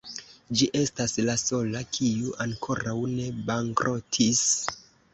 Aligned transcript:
Ĝi 0.61 0.67
estas 0.79 1.13
la 1.27 1.35
sola, 1.43 1.83
kiu 1.99 2.33
ankoraŭ 2.49 2.97
ne 3.15 3.31
bankrotis. 3.53 4.47